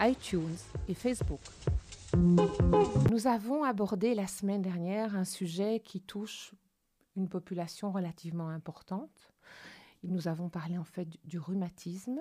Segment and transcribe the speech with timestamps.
[0.00, 0.56] iTunes
[0.88, 1.40] et Facebook.
[3.10, 6.54] Nous avons abordé la semaine dernière un sujet qui touche
[7.16, 9.32] une population relativement importante.
[10.02, 12.20] Nous avons parlé en fait du rhumatisme.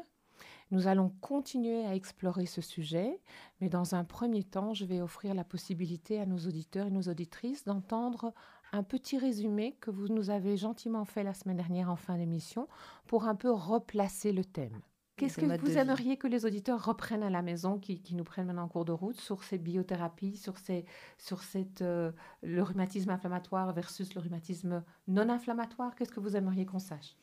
[0.71, 3.21] Nous allons continuer à explorer ce sujet,
[3.61, 7.03] mais dans un premier temps, je vais offrir la possibilité à nos auditeurs et nos
[7.03, 8.33] auditrices d'entendre
[8.71, 12.67] un petit résumé que vous nous avez gentiment fait la semaine dernière en fin d'émission
[13.07, 14.81] pour un peu replacer le thème.
[15.19, 18.63] Qu'est-ce que vous aimeriez que les auditeurs reprennent à la maison, qui, nous prennent maintenant
[18.63, 20.85] en cours de route, sur ces biothérapies, sur, ces,
[21.17, 25.95] sur cette, euh, le rhumatisme inflammatoire versus le rhumatisme non inflammatoire?
[25.95, 27.15] Qu'est-ce que vous aimeriez qu'on sache?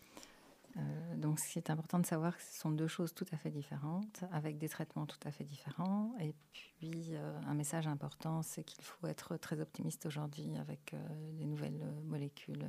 [0.77, 3.39] Euh, donc, ce qui est important de savoir, que ce sont deux choses tout à
[3.39, 6.15] fait différentes, avec des traitements tout à fait différents.
[6.21, 10.95] Et puis, euh, un message important, c'est qu'il faut être très optimiste aujourd'hui avec
[11.39, 12.67] les nouvelles molécules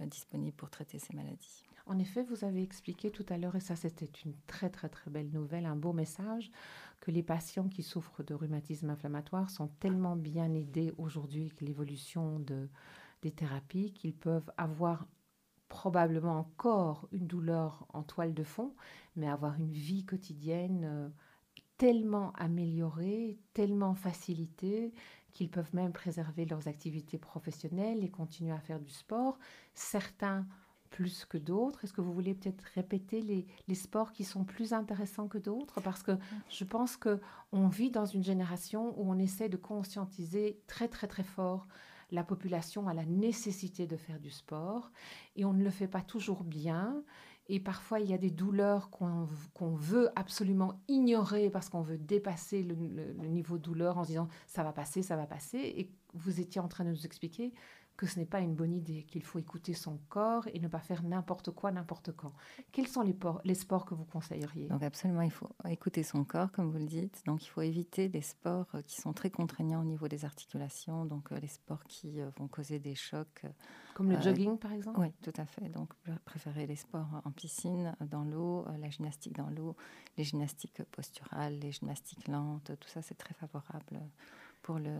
[0.00, 1.67] disponibles pour traiter ces maladies.
[1.88, 5.10] En effet, vous avez expliqué tout à l'heure, et ça c'était une très très très
[5.10, 6.50] belle nouvelle, un beau message,
[7.00, 12.40] que les patients qui souffrent de rhumatisme inflammatoire sont tellement bien aidés aujourd'hui avec l'évolution
[12.40, 12.68] de,
[13.22, 15.06] des thérapies qu'ils peuvent avoir
[15.70, 18.74] probablement encore une douleur en toile de fond,
[19.16, 21.08] mais avoir une vie quotidienne euh,
[21.78, 24.92] tellement améliorée, tellement facilitée,
[25.32, 29.38] qu'ils peuvent même préserver leurs activités professionnelles et continuer à faire du sport.
[29.72, 30.46] Certains
[30.90, 31.84] plus que d'autres?
[31.84, 35.80] Est-ce que vous voulez peut-être répéter les, sports qui sont plus intéressants que d'autres?
[35.80, 36.12] Parce que
[36.48, 37.20] je pense que
[37.52, 41.66] on vit dans une génération où on essaie de conscientiser très très très fort
[42.10, 44.90] la population à la nécessité de faire du sport
[45.36, 47.02] et on ne le fait pas toujours bien.
[47.50, 52.62] Et parfois, il y a des douleurs qu'on veut absolument ignorer parce qu'on veut dépasser
[52.62, 55.58] le, le, niveau de douleur en se disant ça va passer, ça va passer.
[55.58, 57.54] Et vous étiez en train de nous expliquer
[57.98, 60.78] que ce n'est pas une bonne idée, qu'il faut écouter son corps et ne pas
[60.78, 62.32] faire n'importe quoi, n'importe quand.
[62.70, 64.68] Quels sont les, les, sports que vous conseilleriez?
[64.68, 67.20] Donc absolument, il faut écouter son corps, comme vous le dites.
[67.26, 71.06] Donc il faut éviter les sports euh, qui sont très contraignants au niveau des articulations,
[71.06, 73.42] donc euh, les sports qui euh, vont causer des chocs.
[73.94, 75.00] Comme le jogging, par exemple?
[75.00, 75.68] Oui, tout à fait.
[75.68, 75.92] Donc
[76.24, 79.74] préférer les sports en piscine, dans l'eau, la gymnastique dans l'eau,
[80.16, 83.98] les gymnastiques posturales, les gymnastiques lentes, tout ça c'est très favorable
[84.62, 84.94] pour le,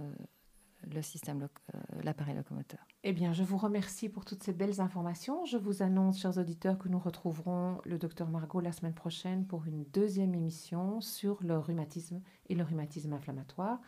[0.83, 2.81] le système, euh, l'appareil locomoteur.
[3.05, 5.45] Eh bien, je vous remercie pour toutes ces belles informations.
[5.45, 9.67] Je vous annonce, chers auditeurs, que nous retrouverons le docteur Margot la semaine prochaine pour
[9.67, 13.81] une deuxième émission sur le rhumatisme et le rhumatisme inflammatoire.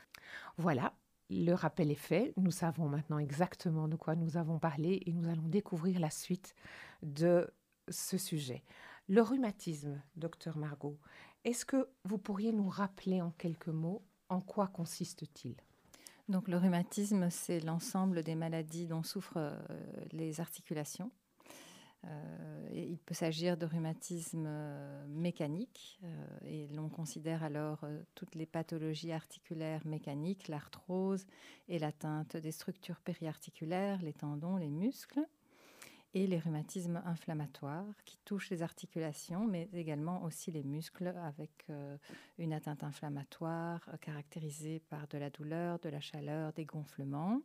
[0.59, 0.95] Voilà,
[1.31, 2.33] le rappel est fait.
[2.37, 6.55] Nous savons maintenant exactement de quoi nous avons parlé et nous allons découvrir la suite
[7.03, 7.53] de
[7.89, 8.65] ce sujet.
[9.09, 10.99] Le rhumatisme, docteur Margot,
[11.45, 15.57] est-ce que vous pourriez nous rappeler en quelques mots en quoi consiste-t-il?
[16.31, 19.59] Donc le rhumatisme, c'est l'ensemble des maladies dont souffrent euh,
[20.13, 21.11] les articulations.
[22.07, 26.01] Euh, il peut s'agir de rhumatisme euh, mécanique
[26.47, 31.27] et l'on considère alors toutes les pathologies articulaires mécaniques, l'arthrose
[31.69, 35.21] et l'atteinte des structures périarticulaires, les tendons, les muscles
[36.13, 41.97] et les rhumatismes inflammatoires qui touchent les articulations, mais également aussi les muscles avec euh,
[42.39, 47.41] une atteinte inflammatoire euh, caractérisée par de la douleur, de la chaleur, des gonflements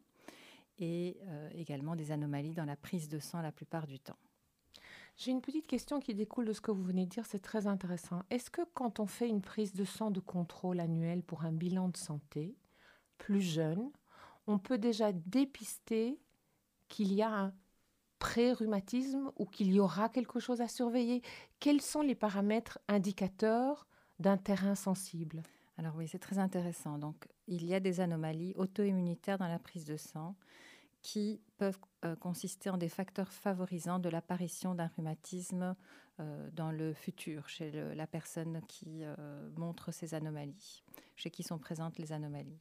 [0.79, 4.17] et euh, également des anomalies dans la prise de sang la plupart du temps.
[5.15, 7.67] J'ai une petite question qui découle de ce que vous venez de dire, c'est très
[7.67, 8.23] intéressant.
[8.29, 11.87] Est-ce que quand on fait une prise de sang de contrôle annuel pour un bilan
[11.89, 12.57] de santé
[13.17, 13.91] plus jeune,
[14.47, 16.19] on peut déjà dépister
[16.89, 17.53] qu'il y a un
[18.25, 21.21] pré-rhumatisme ou qu'il y aura quelque chose à surveiller?
[21.59, 23.85] Quels sont les paramètres indicateurs
[24.17, 25.43] d'un terrain sensible?
[25.77, 26.97] Alors oui, c'est très intéressant.
[26.97, 30.35] Donc, il y a des anomalies auto-immunitaires dans la prise de sang
[31.03, 35.75] qui peuvent euh, consister en des facteurs favorisant de l'apparition d'un rhumatisme
[36.19, 39.15] euh, dans le futur chez la personne qui euh,
[39.55, 40.83] montre ces anomalies,
[41.15, 42.59] chez qui sont présentes les anomalies.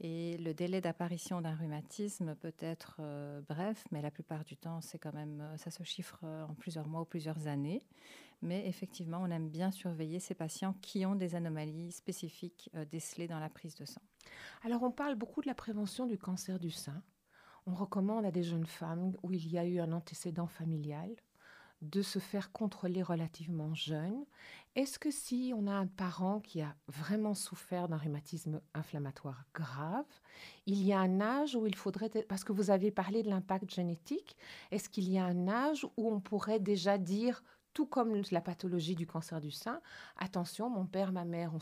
[0.00, 4.80] Et le délai d'apparition d'un rhumatisme peut être euh, bref, mais la plupart du temps,
[4.80, 7.80] c'est quand même, euh, ça se chiffre euh, en plusieurs mois ou plusieurs années.
[8.42, 13.38] Mais effectivement, on aime bien surveiller ces patients qui ont des anomalies spécifiques décelées dans
[13.38, 14.02] la prise de sang.
[14.64, 17.02] Alors, on parle beaucoup de la prévention du cancer du sein.
[17.64, 21.14] On recommande à des jeunes femmes où il y a eu un antécédent familial
[21.84, 24.24] de se faire contrôler relativement jeune.
[24.74, 30.04] Est-ce que si on a un parent qui a vraiment souffert d'un rhumatisme inflammatoire grave,
[30.66, 33.72] il y a un âge où il faudrait, parce que vous avez parlé de l'impact
[33.72, 34.36] génétique,
[34.70, 38.96] est-ce qu'il y a un âge où on pourrait déjà dire, tout comme la pathologie
[38.96, 39.80] du cancer du sein,
[40.16, 41.60] attention, mon père, ma mère ont,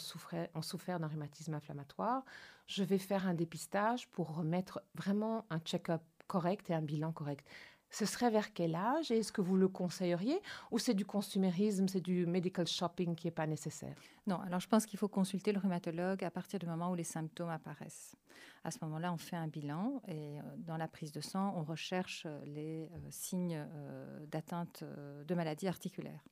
[0.55, 2.25] ont souffert d'un rhumatisme inflammatoire,
[2.67, 7.47] je vais faire un dépistage pour remettre vraiment un check-up correct et un bilan correct
[7.93, 10.41] ce serait vers quel âge et est-ce que vous le conseilleriez
[10.71, 13.94] ou c'est du consumérisme, c'est du medical shopping qui n'est pas nécessaire?
[14.27, 17.05] Non, alors je pense qu'il faut consulter le rhumatologue à partir du moment où les
[17.05, 18.17] symptômes apparaissent.
[18.65, 21.65] À ce moment-là, on fait un bilan et euh, dans la prise de sang, on
[21.65, 24.85] recherche les euh, signes euh, d'atteinte
[25.27, 26.25] de maladies articulaires.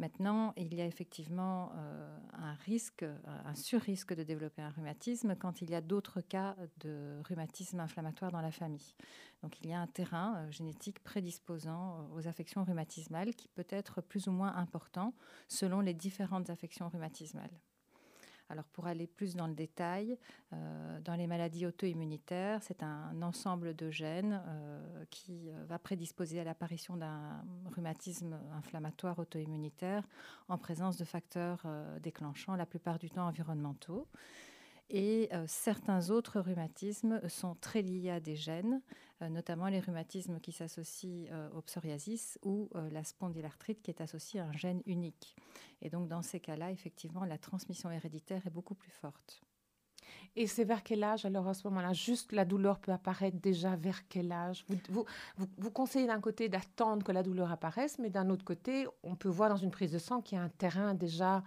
[0.00, 3.04] Maintenant, il y a effectivement euh, un risque,
[3.44, 8.32] un surrisque de développer un rhumatisme quand il y a d'autres cas de rhumatisme inflammatoire
[8.32, 8.94] dans la famille.
[9.42, 13.66] Donc il y a un terrain euh, génétique prédisposant euh, aux affections rhumatismales qui peut
[13.68, 15.12] être plus ou moins important
[15.48, 17.60] selon les différentes affections rhumatismales.
[18.50, 20.18] Alors pour aller plus dans le détail,
[20.52, 26.40] euh, dans les maladies auto-immunitaires, c'est un ensemble de gènes euh, qui euh, va prédisposer
[26.40, 27.44] à l'apparition d'un
[27.76, 30.02] rhumatisme inflammatoire auto-immunitaire
[30.48, 31.64] en présence de facteurs
[32.02, 34.08] déclenchants, la plupart du temps environnementaux.
[34.92, 38.82] Et euh, certains autres rhumatismes sont très liés à des gènes,
[39.22, 44.40] euh, notamment les rhumatismes qui s'associent euh, au psoriasis ou la spondylarthrite qui est associée
[44.40, 45.36] à un gène unique.
[45.80, 49.40] Et donc dans ces cas-là, effectivement, la transmission héréditaire est beaucoup plus forte.
[50.34, 51.92] Et c'est vers quel âge alors à ce moment-là?
[51.92, 54.64] Juste la douleur peut apparaître déjà vers quel âge?
[54.68, 55.04] Vous,
[55.36, 59.14] vous, vous, conseillez d'un côté d'attendre que la douleur apparaisse, mais d'un autre côté, on
[59.14, 61.44] peut voir dans une prise de sang qu'il y a un terrain déjà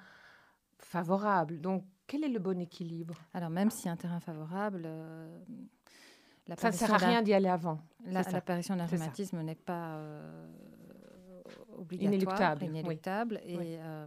[0.78, 1.60] favorable.
[1.60, 3.16] Donc quel est le bon équilibre?
[3.34, 5.40] Alors, même si un terrain favorable, euh,
[6.58, 7.80] ça ne sert à rien d'y aller avant.
[8.06, 10.48] L'apparition d'un rhumatisme n'est pas euh,
[11.78, 13.40] obligatoire, inéluctable.
[13.46, 14.06] Et euh,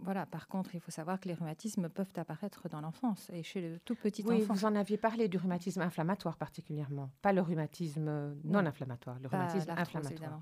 [0.00, 0.26] voilà.
[0.26, 3.78] Par contre, il faut savoir que les rhumatismes peuvent apparaître dans l'enfance et chez le
[3.80, 4.54] tout petit oui, enfant.
[4.54, 9.70] Vous en aviez parlé du rhumatisme inflammatoire particulièrement, pas le rhumatisme non, inflammatoire, le rhumatisme
[9.70, 10.40] inflammatoire.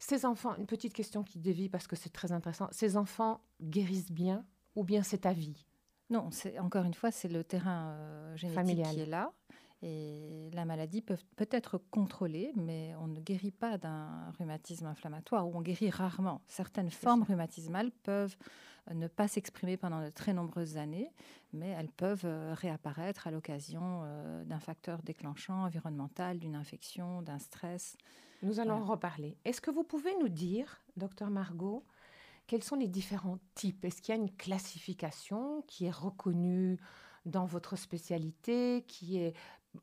[0.00, 2.68] Ces enfants, une petite question qui dévie parce que c'est très intéressant.
[2.72, 4.44] Ces enfants guérissent bien
[4.76, 5.66] ou bien c'est à vie?
[6.08, 9.32] Non, c'est encore une fois, c'est le terrain euh, génétique qui est là.
[9.82, 15.46] Et la maladie peut, peut être contrôlée, mais on ne guérit pas d'un rhumatisme inflammatoire,
[15.46, 16.40] ou on guérit rarement.
[16.48, 18.36] Certaines formes rhumatismales peuvent
[18.94, 21.10] ne pas s'exprimer pendant de très nombreuses années,
[21.52, 27.38] mais elles peuvent euh, réapparaître à l'occasion euh, d'un facteur déclenchant environnemental, d'une infection, d'un
[27.38, 27.96] stress.
[28.42, 29.36] Nous allons en reparler.
[29.44, 31.84] Est-ce que vous pouvez nous dire, docteur Margot,
[32.46, 33.84] quels sont les différents types?
[33.84, 36.78] Est-ce qu'il y a une classification qui est reconnue
[37.24, 39.34] dans votre spécialité, qui est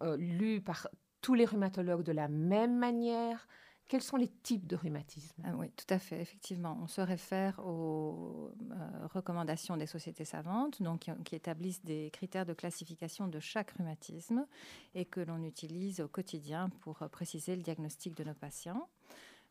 [0.01, 0.88] euh, lue par
[1.21, 3.48] tous les rhumatologues de la même manière?
[3.89, 5.44] Quels sont les types de rhumatisme?
[5.45, 6.80] Ah Oui, tout à fait, effectivement.
[6.81, 12.53] On se réfère aux euh, recommandations des sociétés savantes, donc qui, établissent des critères de
[12.53, 14.48] classification de chaque rhumatisme
[14.96, 18.88] et que l'on utilise au quotidien pour préciser le diagnostic de nos patients.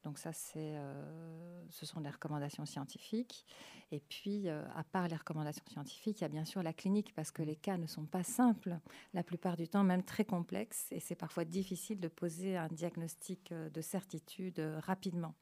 [0.04, 3.47] Donc ça, c'est, euh, ce sont des recommandations scientifiques.
[3.92, 7.14] Et puis, euh, à part les recommandations scientifiques, il y a bien sûr la clinique,
[7.14, 8.78] parce que les cas ne sont pas simples,
[9.14, 13.52] la plupart du temps même très complexes, et c'est parfois difficile de poser un diagnostic
[13.52, 15.35] euh, de certitude rapidement.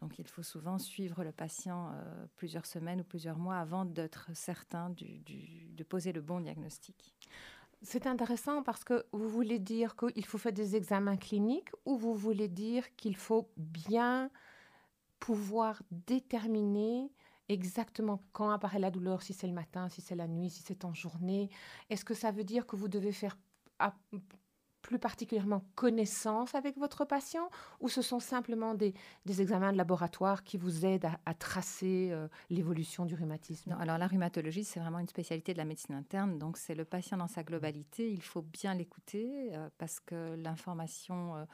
[0.00, 1.92] Donc il faut souvent suivre le patient
[2.36, 7.14] plusieurs semaines ou plusieurs mois avant d'être certain de poser le bon diagnostic.
[7.84, 12.14] C'est intéressant parce que vous voulez dire qu'il faut faire des examens cliniques ou vous
[12.14, 14.30] voulez dire qu'il faut bien
[15.20, 17.12] pouvoir déterminer
[17.50, 20.86] exactement quand apparaît la douleur, si c'est le matin, si c'est la nuit, si c'est
[20.86, 21.50] en journée.
[21.90, 23.36] Est-ce que ça veut dire que vous devez faire
[24.84, 27.48] plus particulièrement connaissance avec votre patient
[27.80, 28.92] ou ce sont simplement des,
[29.26, 33.70] examens de laboratoire qui vous aident à, tracer euh, l'évolution du rhumatisme?
[33.70, 36.84] Non, Alors la rhumatologie, c'est vraiment une spécialité de la médecine interne, donc c'est le
[36.84, 38.12] patient dans sa globalité.
[38.12, 41.46] Il faut bien l'écouter euh, parce que l'information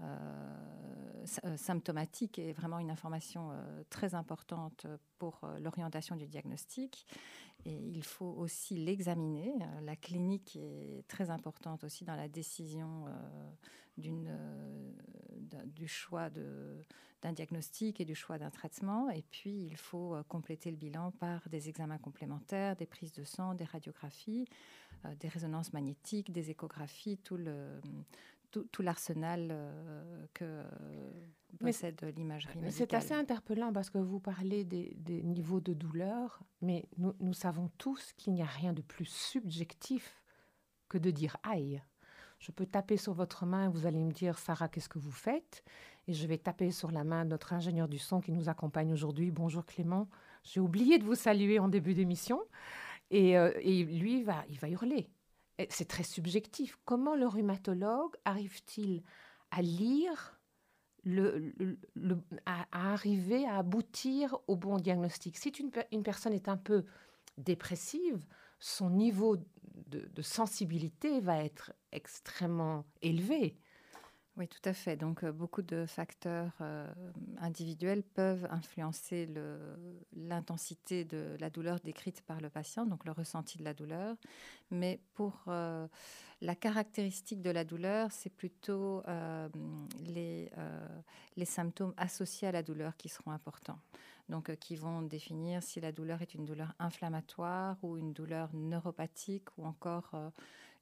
[0.00, 3.50] euh, symptomatique est vraiment une information
[3.90, 4.86] très importante
[5.18, 7.06] pour l'orientation du diagnostic.
[7.64, 9.52] Et il faut aussi l'examiner.
[9.82, 13.50] La clinique est très importante aussi dans la décision euh,
[14.06, 14.92] euh,
[15.66, 19.10] du choix d'un diagnostic et du choix d'un traitement.
[19.10, 23.54] Et puis, il faut compléter le bilan par des examens complémentaires, des prises de sang,
[23.54, 24.48] des radiographies,
[25.20, 27.80] des résonances magnétiques, des échographies, tout le,
[28.50, 30.62] tout, l'arsenal euh, que
[31.58, 32.72] possède l'imagerie médicale.
[32.72, 37.70] C'est assez interpellant parce que vous parlez des, niveaux de douleur, mais nous, nous savons
[37.78, 40.22] tous qu'il n'y a rien de plus subjectif
[40.88, 41.82] que de dire aïe.
[42.38, 45.64] Je peux taper sur votre main, vous allez me dire Sarah, qu'est-ce que vous faites?
[46.06, 48.92] Et je vais taper sur la main de notre ingénieur du son qui nous accompagne
[48.92, 49.30] aujourd'hui.
[49.30, 50.08] Bonjour Clément.
[50.44, 52.40] J'ai oublié de vous saluer en début d'émission.
[53.10, 55.08] Et, euh, et, lui, va, il va hurler
[55.70, 56.78] c'est très subjectif.
[56.84, 59.02] Comment le rhumatologue arrive-t-il
[59.50, 60.38] à lire,
[62.46, 65.36] à, arriver à aboutir au bon diagnostic?
[65.36, 66.84] Si une, personne est un peu
[67.36, 68.24] dépressive,
[68.60, 69.36] son niveau
[69.86, 73.56] de sensibilité va être extrêmement élevé.
[74.38, 74.96] Oui, tout à fait.
[74.96, 76.86] Donc, euh, beaucoup de facteurs euh,
[77.40, 79.28] individuels peuvent influencer
[80.14, 84.14] l'intensité de la douleur décrite par le patient, donc le ressenti de la douleur.
[84.70, 85.88] Mais pour euh,
[86.40, 89.02] la caractéristique de la douleur, c'est plutôt
[90.04, 90.50] les,
[91.36, 93.80] les symptômes associés à la douleur qui seront importants.
[94.28, 99.48] Donc, qui vont définir si la douleur est une douleur inflammatoire ou une douleur neuropathique
[99.56, 100.12] ou encore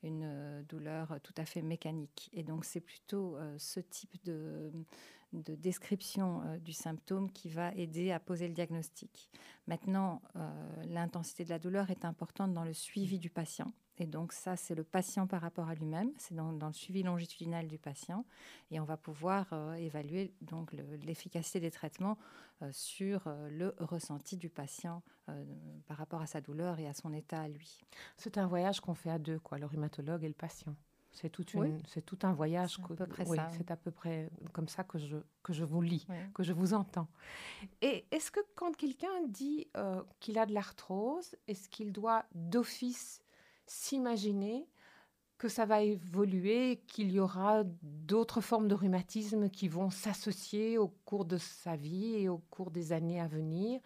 [0.02, 2.30] une euh, douleur tout à fait mécanique.
[2.32, 4.72] Et donc c'est plutôt euh, ce type de,
[5.32, 9.28] description euh, du symptôme qui va aider à poser le diagnostic.
[9.66, 10.22] Maintenant,
[10.84, 13.72] l'intensité de la douleur est importante dans le suivi du patient.
[13.98, 17.66] Et donc ça, c'est le patient par rapport à lui-même, c'est dans, le suivi longitudinal
[17.66, 18.24] du patient,
[18.70, 20.72] et on va pouvoir euh, évaluer donc
[21.02, 22.18] l'efficacité des traitements
[22.62, 25.02] euh, sur euh, le ressenti du patient
[25.88, 27.80] par rapport à sa douleur et à son état à lui.
[28.16, 30.76] C'est un voyage qu'on fait à deux, quoi, le rhumatologue et le patient.
[31.10, 31.44] C'est tout,
[31.88, 32.78] c'est tout un voyage.
[33.56, 36.74] C'est à peu près comme ça que je, que je vous lis, que je vous
[36.74, 37.08] entends.
[37.82, 39.66] Et est-ce que quand quelqu'un dit
[40.20, 43.20] qu'il a de l'arthrose, est-ce qu'il doit d'office
[43.66, 44.68] s'imaginer
[45.38, 50.88] que ça va évoluer, qu'il y aura d'autres formes de rhumatisme qui vont s'associer au
[50.88, 53.80] cours de sa vie et au cours des années à venir?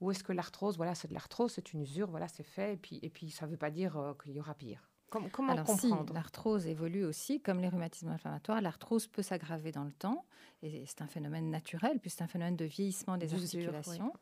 [0.00, 2.76] Ou est-ce que l'arthrose, voilà, c'est de l'arthrose, c'est une usure, voilà, c'est fait, et
[2.76, 4.88] puis, et puis ça ne veut pas dire euh, qu'il y aura pire.
[5.08, 6.08] Comment, comment Alors, comprendre?
[6.08, 8.60] si, L'arthrose évolue aussi, comme les rhumatismes inflammatoires.
[8.60, 10.26] L'arthrose peut s'aggraver dans le temps,
[10.62, 14.12] et c'est un phénomène naturel, puis c'est un phénomène de vieillissement des articulations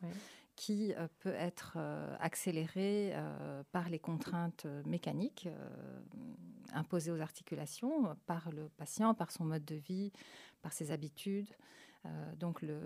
[0.55, 5.47] qui euh, peut être euh, accéléré euh, par les contraintes mécaniques
[6.73, 10.11] imposées aux articulations, par le patient, par son mode de vie,
[10.61, 11.47] par ses habitudes.
[12.37, 12.79] donc, le,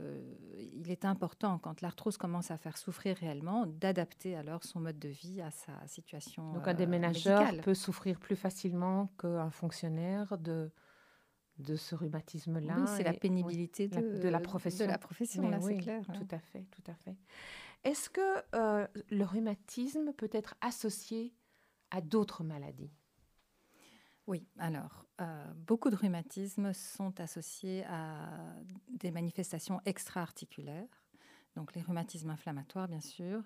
[0.58, 5.10] il est important, quand l'arthrose commence à faire souffrir réellement, d'adapter alors son mode de
[5.10, 6.54] vie à sa situation.
[6.54, 10.72] Donc, un déménageur peut souffrir plus facilement qu'un fonctionnaire de,
[11.60, 12.76] de ce rhumatisme-là.
[12.78, 14.86] Oui, c'est la pénibilité de, la profession.
[14.86, 16.04] De la profession, là, c'est clair.
[16.14, 17.16] Tout à fait, tout à fait.
[17.84, 21.34] Est-ce que euh, le rhumatisme peut être associé
[21.92, 22.92] à d'autres maladies?
[24.28, 28.30] Oui, alors, euh, beaucoup de rhumatismes sont associés à
[28.90, 31.04] des manifestations extra-articulaires,
[31.56, 33.42] donc les rhumatismes inflammatoires, bien sûr,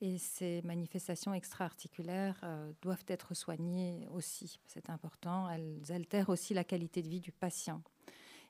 [0.00, 6.64] et ces manifestations extra-articulaires euh, doivent être soignées aussi, c'est important, elles altèrent aussi la
[6.64, 7.82] qualité de vie du patient.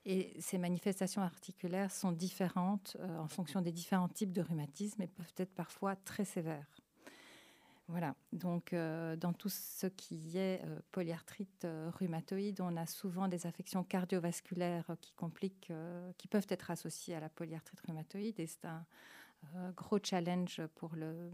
[0.05, 5.07] Et ces manifestations articulaires sont différentes euh, en fonction des différents types de rhumatisme et
[5.07, 6.81] peuvent être parfois très sévères.
[7.89, 13.47] Voilà, donc euh, dans tout ce qui est euh, polyarthrite rhumatoïde, on a souvent des
[13.47, 15.73] affections cardiovasculaires qui compliquent,
[16.19, 18.85] qui peuvent être associées à la polyarthrite rhumatoïde et c'est un
[19.75, 21.31] gros challenge pour le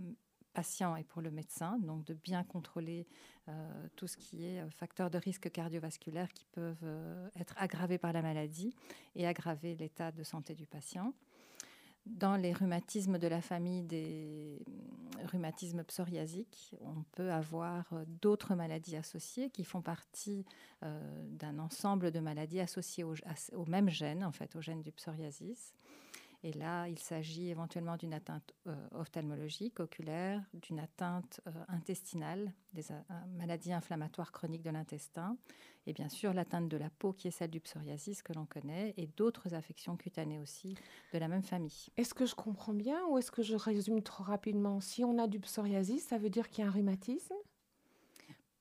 [0.54, 3.06] patient et pour le médecin, donc de bien contrôler
[3.48, 7.98] euh, tout ce qui est euh, facteurs de risque cardiovasculaire qui peuvent euh, être aggravés
[7.98, 8.74] par la maladie
[9.16, 11.12] et aggraver l'état de santé du patient.
[12.06, 14.62] Dans les rhumatismes de la famille des
[15.32, 17.86] rhumatismes psoriasiques, on peut avoir
[18.20, 20.44] d'autres maladies associées qui font partie
[20.82, 23.14] d'un ensemble de maladies associées au,
[23.52, 25.72] au, même gène, en fait, au gène du psoriasis.
[26.44, 32.92] Et là, il s'agit éventuellement d'une atteinte euh, ophtalmologique, oculaire, d'une atteinte euh, intestinale, des
[32.92, 33.00] euh,
[33.38, 35.38] maladies inflammatoires chroniques de l'intestin,
[35.86, 38.92] et bien sûr l'atteinte de la peau qui est celle du psoriasis que l'on connaît,
[38.98, 40.76] et d'autres affections cutanées aussi
[41.14, 41.86] de la même famille.
[41.96, 44.82] Est-ce que je comprends bien ou est-ce que je résume trop rapidement?
[44.82, 47.34] Si on a du psoriasis, ça veut dire qu'il y a un rhumatisme?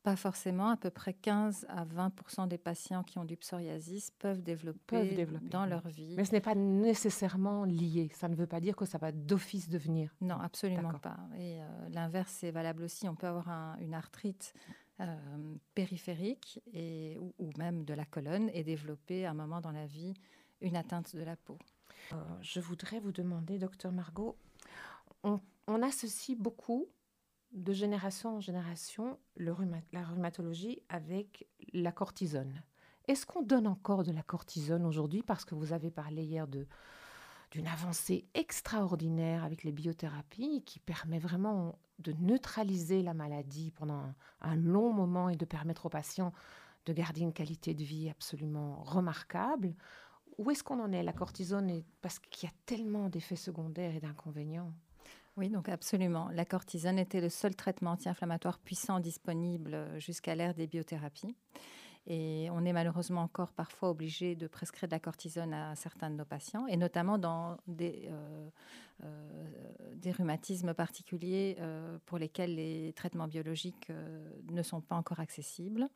[0.04, 0.70] Pas forcément.
[0.70, 5.66] À peu près 15 à 20% des patients qui ont du psoriasis peuvent développer, dans
[5.66, 6.14] leur vie.
[6.16, 8.12] Mais ce n'est pas nécessairement lié.
[8.14, 10.14] Ça ne veut pas dire que ça va d'office devenir.
[10.22, 11.18] Non, absolument pas.
[11.38, 13.08] Et euh, l'inverse est valable aussi.
[13.08, 13.48] On peut avoir
[13.80, 14.54] une arthrite
[15.00, 19.88] euh, périphérique et, ou, même de la colonne et développer à un moment dans la
[19.88, 20.14] vie
[20.62, 21.58] une atteinte de la peau.
[22.42, 24.38] je voudrais vous demander, docteur Margot,
[25.24, 26.88] on, associe beaucoup
[27.54, 32.62] de génération en génération la rhumatologie avec la cortisone.
[33.08, 36.66] Est-ce qu'on donne encore de la cortisone aujourd'hui Parce que vous avez parlé hier de,
[37.52, 44.56] d'une avancée extraordinaire avec les biothérapies qui permet vraiment de neutraliser la maladie pendant un,
[44.56, 46.34] long moment et de permettre aux patients
[46.86, 49.76] de garder une qualité de vie absolument remarquable?
[50.38, 51.04] Où est-ce qu'on en est?
[51.04, 54.74] La cortisone, parce qu'il y a tellement d'effets secondaires et d'inconvénients.
[55.36, 56.30] Oui, donc absolument.
[56.30, 61.36] La cortisone était le seul traitement anti-inflammatoire puissant disponible jusqu'à l'ère des biothérapies.
[62.06, 66.16] Et on est malheureusement encore parfois obligé de prescrire de la cortisone à certains de
[66.16, 68.50] nos patients, et notamment dans des, euh,
[69.06, 73.90] euh, rhumatismes particuliers euh, pour lesquels les traitements biologiques
[74.52, 75.88] ne sont pas encore accessibles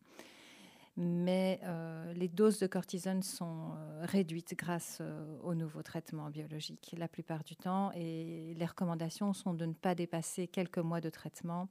[0.97, 6.95] mais euh, les doses de cortisone sont euh, réduites grâce euh, aux nouveaux traitements biologiques
[6.97, 11.09] la plupart du temps et les recommandations sont de ne pas dépasser quelques mois de
[11.09, 11.69] traitement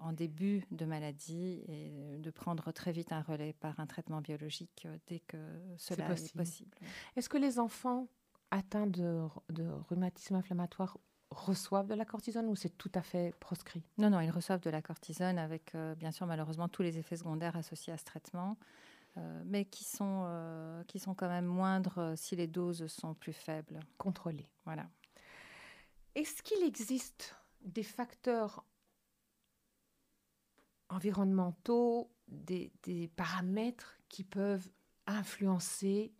[0.00, 4.86] en début de maladie et de prendre très vite un relais par un traitement biologique
[5.08, 5.36] dès que
[5.76, 6.76] cela est possible.
[7.16, 8.06] Est-ce que les enfants
[8.52, 10.98] atteints de, de rhumatisme inflammatoire
[11.32, 13.82] reçoivent de la cortisone ou c'est tout à fait proscrit?
[13.98, 17.16] Non, non, ils reçoivent de la cortisone avec, euh, bien sûr, malheureusement, tous les effets
[17.16, 18.56] secondaires associés à ce traitement,
[19.16, 23.32] euh, mais qui sont, euh, qui sont quand même moindres si les doses sont plus
[23.32, 23.80] faibles.
[23.98, 24.48] Contrôlées.
[24.64, 24.88] Voilà.
[26.14, 28.64] Est-ce qu'il existe des facteurs
[30.88, 34.68] environnementaux, des, des paramètres qui peuvent
[35.06, 36.12] influencer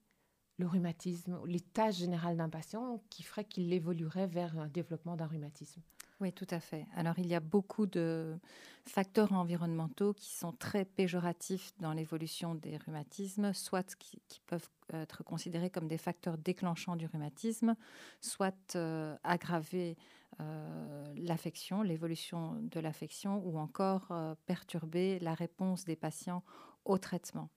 [0.62, 5.82] le rhumatisme, l'état général d'un patient qui ferait qu'il évoluerait vers un développement d'un rhumatisme.
[6.20, 6.86] Oui, tout à fait.
[6.94, 8.36] Alors, il y a beaucoup de
[8.84, 15.68] facteurs environnementaux qui sont très péjoratifs dans l'évolution des rhumatismes, soit qui, peuvent être considérés
[15.68, 17.74] comme des facteurs déclenchants du rhumatisme,
[18.20, 19.96] soit euh, aggraver
[20.40, 26.44] euh, l'affection, l'évolution de l'affection, ou encore euh, perturber la réponse des patients
[26.84, 27.48] au traitement.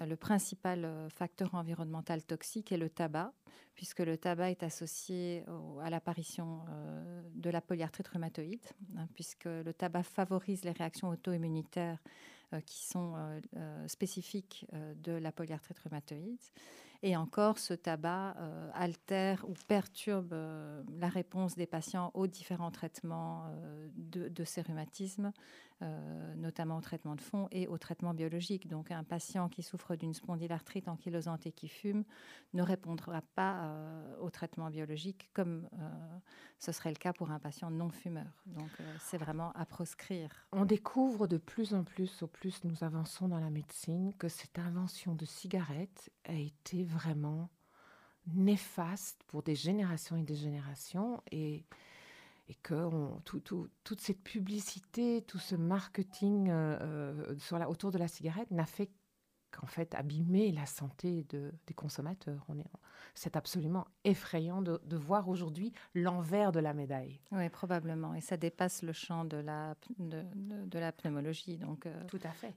[0.00, 3.32] Euh, le principal euh, facteur environnemental toxique est le tabac,
[3.74, 5.44] puisque le tabac est associé
[5.82, 8.64] à l'apparition euh, de la polyarthrite rhumatoïde,
[8.96, 11.98] hein, puisque le tabac favorise les réactions auto-immunitaires
[12.66, 13.14] qui sont
[13.86, 16.40] spécifiques de la polyarthrite rhumatoïde.
[17.04, 18.34] Et encore, ce tabac
[18.74, 20.34] altère ou perturbe
[20.98, 23.44] la réponse des patients aux différents traitements
[23.94, 25.32] de, ces rhumatismes,
[26.36, 28.68] notamment au traitement de fond et au traitement biologique.
[28.68, 32.04] Donc, un patient qui souffre d'une spondylarthrite ankylosante et qui fume
[32.52, 33.74] ne répondra pas
[34.20, 35.68] au traitement biologique comme
[36.58, 38.44] ce serait le cas pour un patient non fumeur.
[38.46, 40.30] Donc, c'est vraiment à proscrire.
[40.52, 44.58] On découvre de plus en plus, au plus nous avançons dans la médecine, que cette
[44.58, 47.48] invention de cigarettes a été vraiment
[48.26, 51.64] néfaste pour des générations et des générations et,
[52.50, 53.40] et que on, tout,
[53.84, 58.66] toute cette publicité, tout ce marketing euh, euh, sur la, autour de la cigarette n'a
[58.66, 58.90] fait
[59.52, 62.44] qu'en fait abîmer la santé de, des consommateurs.
[62.48, 62.66] On est,
[63.14, 67.20] c'est absolument effrayant de, de voir aujourd'hui l'envers de la médaille.
[67.30, 68.14] Oui, probablement.
[68.14, 71.56] Et ça dépasse le champ de la, de, de, la pneumologie.
[71.56, 72.54] Donc, euh, Tout à fait.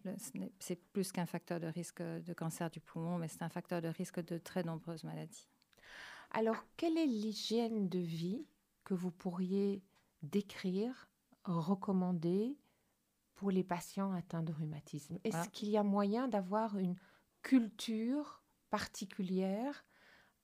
[0.59, 3.89] c'est plus qu'un facteur de risque de cancer du poumon, mais c'est un facteur de
[3.89, 5.47] risque de très nombreuses maladies.
[6.31, 8.45] Alors, quelle est l'hygiène de vie
[8.83, 9.81] que vous pourriez
[10.21, 11.09] décrire,
[11.43, 12.57] recommander
[13.35, 15.19] pour les patients atteints de rhumatisme?
[15.23, 16.95] Est-ce qu'il y a moyen d'avoir une
[17.41, 19.85] culture particulière,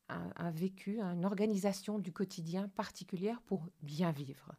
[0.10, 4.56] un, vécu, une organisation du quotidien particulière pour bien vivre?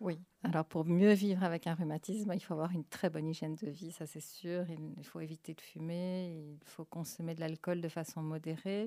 [0.00, 3.56] Oui, alors pour mieux vivre avec un rhumatisme, il faut avoir une très bonne hygiène
[3.56, 4.64] de vie, ça c'est sûr.
[4.70, 8.86] Il faut éviter de fumer, il faut consommer de l'alcool de façon modérée.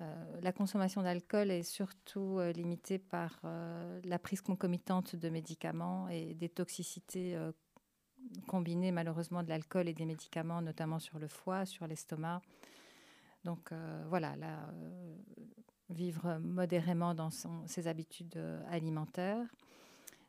[0.00, 6.08] Euh, la consommation d'alcool est surtout euh, limitée par euh, la prise concomitante de médicaments
[6.08, 7.38] et des toxicités
[8.46, 12.40] combinées malheureusement de l'alcool et des médicaments, notamment sur le foie, sur l'estomac.
[13.44, 13.72] Donc
[14.08, 14.36] voilà,
[15.90, 17.30] vivre modérément dans
[17.66, 18.38] ses habitudes
[18.70, 19.48] alimentaires.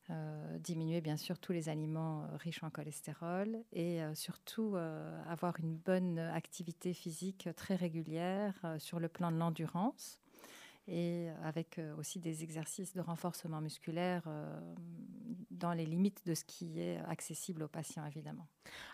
[0.10, 4.76] Euh, diminuer bien sûr tous les aliments euh, riches en cholestérol et euh, surtout
[5.30, 10.20] avoir une bonne activité physique très régulière sur le plan de l'endurance
[10.90, 14.24] et avec aussi des exercices de renforcement musculaire
[15.50, 18.48] dans les limites de ce qui est accessible aux patients, évidemment.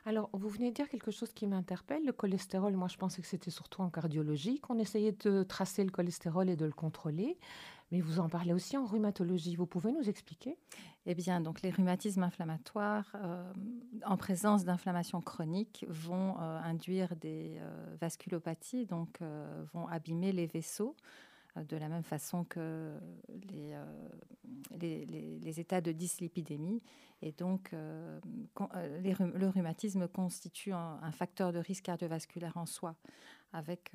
[0.06, 2.06] Alors, vous venez de dire quelque chose qui m'interpelle.
[2.06, 5.90] Le cholestérol, moi, je pensais que c'était surtout en cardiologie qu'on essayait de tracer le
[5.90, 7.40] cholestérol et de le contrôler.
[7.92, 9.56] Mais vous en parlez aussi en rhumatologie.
[9.56, 10.58] Vous pouvez nous expliquer?
[11.06, 13.52] Eh bien, donc les rhumatismes inflammatoires euh,
[14.06, 19.20] en présence d'inflammation chronique vont euh, induire des euh, vasculopathies, donc
[19.74, 20.96] vont abîmer les vaisseaux
[21.56, 22.96] de la même façon que
[23.50, 26.82] les, états de dyslipidémie.
[27.22, 32.96] Et donc, le rhumatisme constitue un, facteur de risque cardiovasculaire en soi,
[33.52, 33.92] avec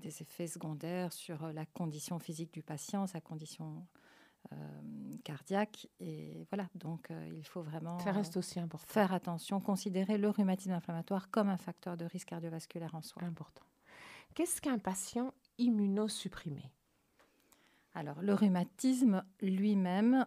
[0.00, 3.86] des effets secondaires sur la condition physique du patient, sa condition
[4.52, 4.56] euh,
[5.22, 5.86] cardiaque.
[6.00, 8.92] Et voilà, donc euh, il faut vraiment Ça reste aussi important.
[8.92, 13.22] faire attention, considérer le rhumatisme inflammatoire comme un facteur de risque cardiovasculaire en soi.
[13.22, 13.64] Important.
[14.34, 16.70] Qu'est-ce qu'un patient immunosupprimé?
[17.94, 20.26] Alors, le rhumatisme lui-même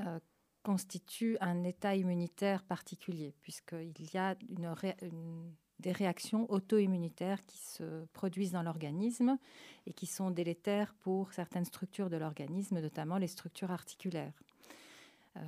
[0.00, 0.20] euh,
[0.62, 8.04] constitue un état immunitaire particulier, puisqu'il y a une, une des réactions auto-immunitaires qui se
[8.12, 9.38] produisent dans l'organisme
[9.86, 14.32] et qui sont délétères pour certaines structures de l'organisme, notamment les structures articulaires.
[15.36, 15.40] Euh,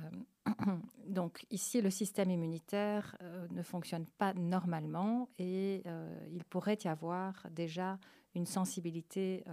[1.07, 6.87] donc ici, le système immunitaire euh, ne fonctionne pas normalement et euh, il pourrait y
[6.87, 7.97] avoir déjà
[8.35, 9.43] une sensibilité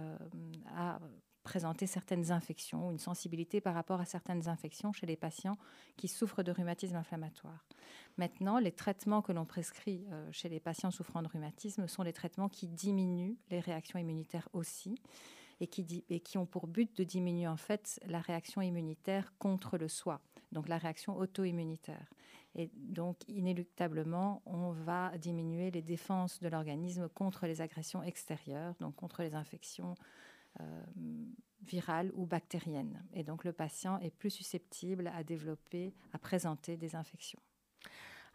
[0.75, 0.99] à
[1.47, 5.57] présenter certaines infections, une sensibilité par rapport à certaines infections chez les patients
[5.95, 7.65] qui souffrent de rhumatisme inflammatoire.
[8.17, 12.11] Maintenant, les traitements que l'on prescrit euh, chez les patients souffrant de rhumatisme sont les
[12.11, 14.99] traitements qui diminuent les réactions immunitaires aussi
[15.61, 20.19] et qui, ont pour but de diminuer en fait la réaction immunitaire contre le soi,
[20.51, 22.09] donc la réaction auto-immunitaire.
[22.55, 28.95] Et donc, inéluctablement, on va diminuer les défenses de l'organisme contre les agressions extérieures, donc
[28.95, 29.95] contre les infections
[31.61, 33.03] virale ou bactérienne.
[33.13, 37.39] Et donc le patient est plus susceptible à développer, à présenter des infections.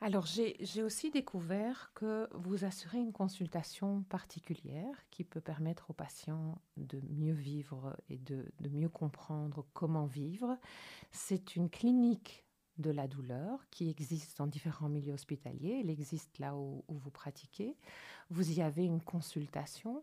[0.00, 6.60] Alors j'ai aussi découvert que vous assurez une consultation particulière qui peut permettre aux patients
[6.76, 10.58] de mieux vivre et de, mieux comprendre comment vivre.
[11.12, 12.44] C'est une clinique
[12.78, 15.78] de la douleur qui existe dans différents milieux hospitaliers.
[15.84, 17.76] Elle existe là où, où vous pratiquez.
[18.28, 20.02] Vous y avez une consultation.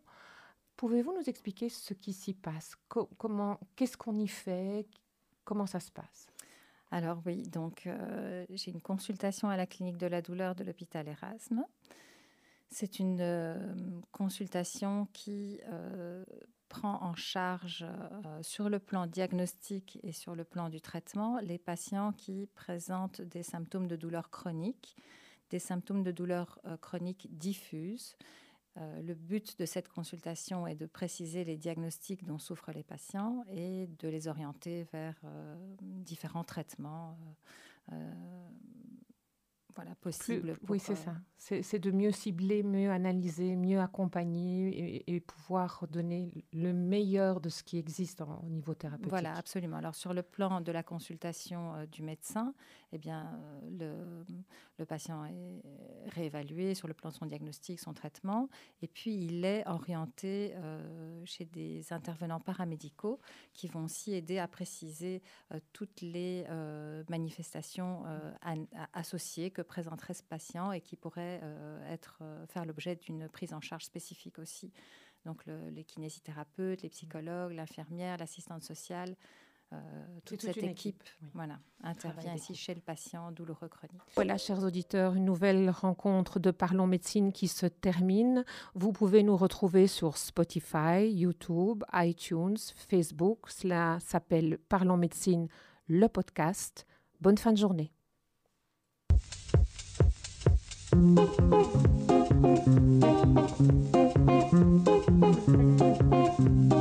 [0.80, 2.78] Pouvez-vous nous expliquer ce qui s'y passe?
[2.88, 4.88] Comment, qu'est-ce qu'on y fait?
[5.44, 6.28] Comment ça se passe?
[6.90, 11.06] Alors oui, donc euh, j'ai une consultation à la clinique de la douleur de l'hôpital
[11.10, 11.66] Erasme.
[12.70, 13.74] C'est une euh,
[14.14, 16.24] consultation qui euh,
[16.70, 17.86] prend en charge
[18.42, 23.44] sur le plan diagnostique et sur le plan du traitement les patients qui présentent des
[23.44, 24.96] symptômes de douleur chronique,
[25.50, 28.16] des symptômes de douleur chronique diffuse
[28.80, 33.44] euh, le but de cette consultation est de préciser les diagnostics dont souffrent les patients
[33.52, 37.18] et de les orienter vers euh, différents traitements
[37.92, 38.12] euh,
[39.80, 40.58] voilà, possible.
[40.68, 41.16] oui, c'est ça.
[41.38, 47.64] C'est de mieux cibler, mieux analyser, mieux accompagner et, pouvoir donner le meilleur de ce
[47.64, 49.10] qui existe au niveau thérapeutique.
[49.10, 49.78] Voilà, absolument.
[49.78, 52.54] Alors sur le plan de la consultation euh, du médecin,
[52.92, 54.26] eh bien, euh, le,
[54.78, 55.64] le, patient est
[56.08, 58.50] réévalué sur le plan de son diagnostic, son traitement,
[58.82, 63.20] et puis il est orienté euh, chez des intervenants paramédicaux
[63.54, 65.22] qui vont aussi aider à préciser
[65.74, 66.46] toutes les
[67.10, 68.04] manifestations
[68.94, 73.54] associées que présenterait ce patient et qui pourrait euh, être, euh, faire l'objet d'une prise
[73.54, 74.74] en charge spécifique aussi.
[75.26, 79.18] Donc les kinésithérapeutes, les psychologues, l'infirmière, l'assistante sociale,
[79.72, 79.78] euh,
[80.26, 81.04] toute, cette équipe,
[81.34, 84.02] voilà, intervient ici chez le patient douloureux chronique.
[84.16, 88.46] Voilà, chers auditeurs, une nouvelle rencontre de Parlons Médecine qui se termine.
[88.74, 93.50] Vous pouvez nous retrouver sur Spotify, YouTube, iTunes, Facebook.
[93.50, 95.48] Cela s'appelle Parlons Médecine,
[95.88, 96.88] le podcast.
[97.22, 97.92] Bonne fin de journée.
[101.00, 101.30] Thank
[106.74, 106.79] you.